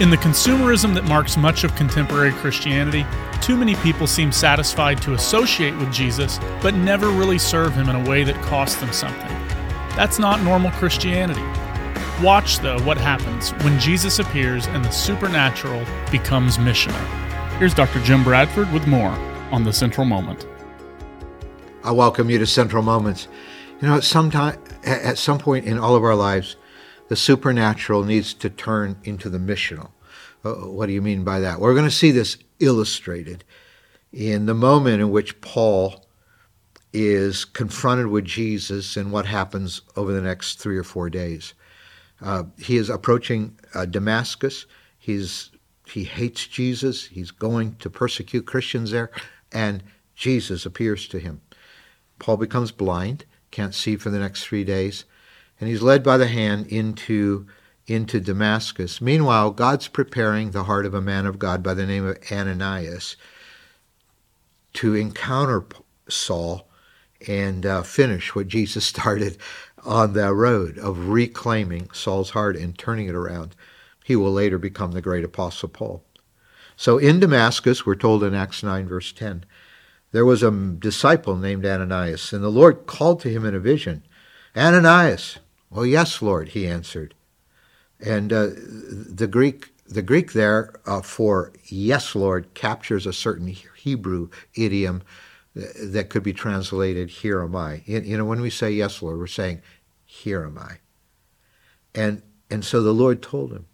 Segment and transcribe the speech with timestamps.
[0.00, 3.06] In the consumerism that marks much of contemporary Christianity,
[3.40, 7.94] too many people seem satisfied to associate with Jesus, but never really serve him in
[7.94, 9.28] a way that costs them something.
[9.94, 11.44] That's not normal Christianity.
[12.20, 16.98] Watch, though, what happens when Jesus appears and the supernatural becomes missional.
[17.58, 18.00] Here's Dr.
[18.00, 19.12] Jim Bradford with more
[19.52, 20.44] on the Central Moment.
[21.84, 23.28] I welcome you to Central Moments.
[23.80, 26.56] You know, at some, time, at some point in all of our lives,
[27.08, 29.90] the supernatural needs to turn into the missional.
[30.44, 31.60] Uh, what do you mean by that?
[31.60, 33.44] We're going to see this illustrated
[34.12, 36.04] in the moment in which Paul
[36.92, 41.54] is confronted with Jesus and what happens over the next three or four days.
[42.20, 44.66] Uh, he is approaching uh, Damascus.
[44.98, 45.50] He's
[45.86, 47.06] he hates Jesus.
[47.06, 49.10] He's going to persecute Christians there,
[49.52, 49.82] and
[50.14, 51.42] Jesus appears to him.
[52.18, 55.04] Paul becomes blind, can't see for the next three days
[55.60, 57.46] and he's led by the hand into
[57.86, 59.00] into Damascus.
[59.00, 63.16] Meanwhile, God's preparing the heart of a man of God by the name of Ananias
[64.74, 65.66] to encounter
[66.08, 66.66] Saul
[67.28, 69.36] and uh, finish what Jesus started
[69.84, 73.54] on that road of reclaiming Saul's heart and turning it around.
[74.02, 76.02] He will later become the great apostle Paul.
[76.76, 79.44] So in Damascus, we're told in Acts 9, verse 10,
[80.12, 84.04] there was a disciple named Ananias, and the Lord called to him in a vision,
[84.56, 85.38] Ananias.
[85.74, 87.14] Well, yes, Lord, he answered.
[87.98, 94.30] And uh, the Greek the Greek there uh, for yes, Lord captures a certain Hebrew
[94.54, 95.02] idiom
[95.54, 97.82] that could be translated here am I.
[97.86, 99.62] You know, when we say yes, Lord, we're saying
[100.04, 100.78] here am I.
[101.94, 103.66] And and so the Lord told him,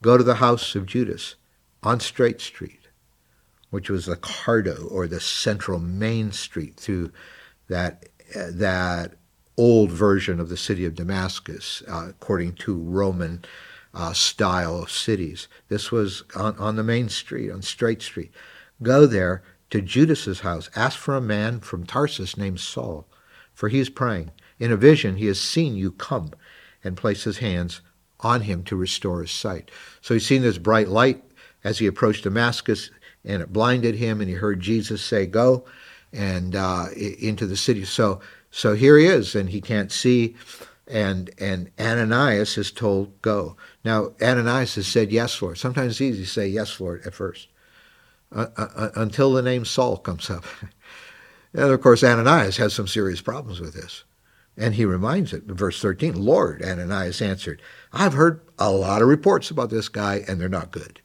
[0.00, 1.34] go to the house of Judas
[1.82, 2.88] on Straight Street,
[3.70, 7.12] which was the Cardo or the central main street through
[7.68, 9.16] that uh, that
[9.56, 13.44] old version of the city of Damascus, uh, according to Roman
[13.94, 15.48] uh, style of cities.
[15.68, 18.32] This was on, on the main street, on Straight Street.
[18.82, 20.68] Go there to Judas's house.
[20.76, 23.06] Ask for a man from Tarsus named Saul,
[23.54, 24.30] for he is praying.
[24.58, 26.32] In a vision, he has seen you come
[26.84, 27.80] and place his hands
[28.20, 29.70] on him to restore his sight.
[30.00, 31.22] So he's seen this bright light
[31.64, 32.90] as he approached Damascus,
[33.24, 35.64] and it blinded him, and he heard Jesus say, Go
[36.12, 37.84] and uh, into the city.
[37.84, 38.20] So
[38.56, 40.34] so here he is, and he can't see,
[40.86, 43.54] and and Ananias is told go.
[43.84, 45.58] Now Ananias has said yes, Lord.
[45.58, 47.48] Sometimes it's easy to say yes, Lord, at first,
[48.34, 50.46] uh, uh, uh until the name Saul comes up.
[51.52, 54.04] and of course, Ananias has some serious problems with this.
[54.56, 57.60] And he reminds it in verse 13, Lord, Ananias answered,
[57.92, 61.02] I've heard a lot of reports about this guy, and they're not good.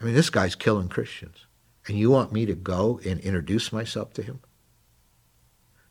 [0.00, 1.44] I mean, this guy's killing Christians.
[1.86, 4.40] And you want me to go and introduce myself to him?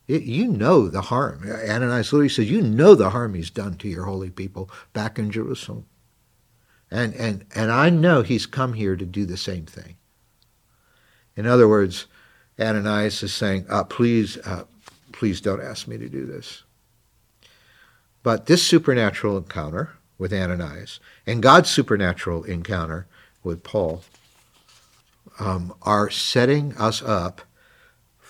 [0.08, 1.44] It, you know the harm.
[1.44, 5.32] Ananias literally says, you know the harm he's done to your holy people back in
[5.32, 5.86] Jerusalem.
[6.92, 9.96] And, and, and I know he's come here to do the same thing.
[11.36, 12.06] In other words,
[12.60, 14.66] Ananias is saying, uh, please, uh,
[15.12, 16.64] please don't ask me to do this.
[18.22, 23.08] But this supernatural encounter with Ananias and God's supernatural encounter
[23.44, 24.04] with Paul
[25.40, 27.42] um, are setting us up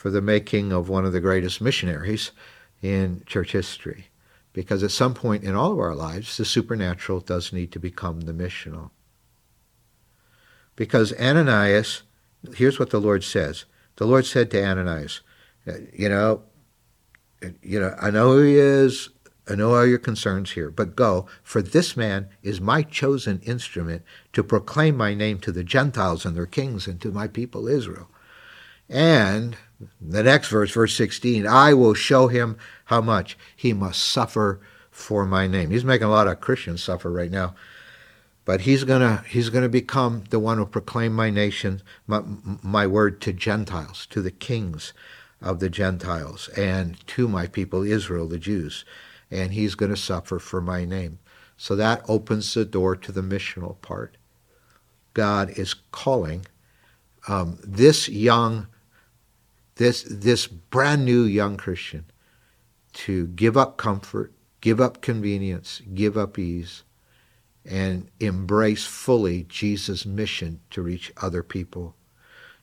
[0.03, 2.31] for the making of one of the greatest missionaries
[2.81, 4.07] in church history.
[4.51, 8.19] Because at some point in all of our lives, the supernatural does need to become
[8.19, 8.89] the missional.
[10.75, 12.03] Because Ananias,
[12.53, 13.63] here's what the Lord says.
[13.95, 15.21] The Lord said to Ananias,
[15.65, 16.41] uh, you know,
[17.41, 19.07] uh, you know, I know who he is.
[19.47, 24.01] I know all your concerns here, but go, for this man is my chosen instrument
[24.33, 28.09] to proclaim my name to the Gentiles and their kings and to my people Israel.
[28.89, 29.57] And
[30.01, 34.59] the next verse, verse 16, I will show him how much he must suffer
[34.91, 35.71] for my name.
[35.71, 37.55] He's making a lot of Christians suffer right now.
[38.45, 42.21] But he's gonna he's gonna become the one who proclaim my nation, my,
[42.61, 44.94] my word to Gentiles, to the kings
[45.41, 48.83] of the Gentiles, and to my people Israel, the Jews.
[49.31, 51.19] And he's gonna suffer for my name.
[51.55, 54.17] So that opens the door to the missional part.
[55.13, 56.45] God is calling
[57.27, 58.68] um, this young
[59.75, 62.05] this, this brand new young Christian
[62.93, 66.83] to give up comfort, give up convenience, give up ease,
[67.65, 71.95] and embrace fully Jesus' mission to reach other people.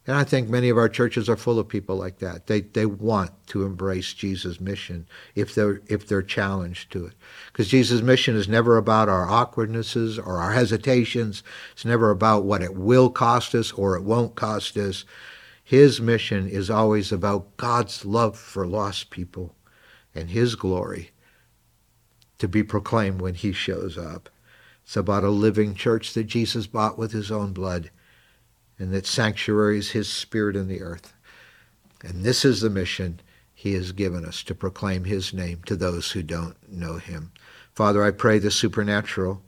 [0.07, 2.47] And I think many of our churches are full of people like that.
[2.47, 7.13] They, they want to embrace Jesus' mission if they're, if they're challenged to it.
[7.53, 11.43] Because Jesus' mission is never about our awkwardnesses or our hesitations.
[11.73, 15.05] It's never about what it will cost us or it won't cost us.
[15.71, 19.55] His mission is always about God's love for lost people
[20.13, 21.13] and his glory
[22.39, 24.29] to be proclaimed when he shows up.
[24.83, 27.93] It's about a living church that Jesus bought with his own blood
[28.81, 31.15] and that sanctuaries his spirit in the earth.
[32.03, 33.21] And this is the mission
[33.55, 37.31] he has given us to proclaim his name to those who don't know him.
[37.77, 39.41] Father, I pray the supernatural,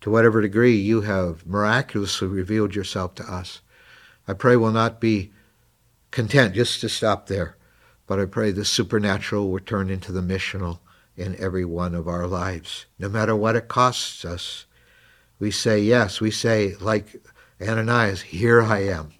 [0.00, 3.60] to whatever degree you have miraculously revealed yourself to us.
[4.26, 5.30] I pray will not be
[6.14, 7.56] content just to stop there,
[8.06, 10.78] but I pray the supernatural will turn into the missional
[11.16, 12.86] in every one of our lives.
[12.98, 14.64] No matter what it costs us,
[15.38, 16.20] we say yes.
[16.20, 17.22] We say, like
[17.60, 19.12] Ananias, here I am.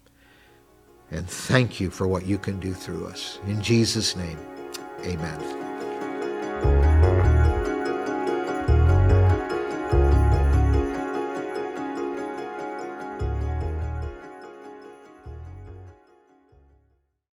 [1.11, 3.39] And thank you for what you can do through us.
[3.45, 4.39] In Jesus' name,
[5.03, 5.64] amen.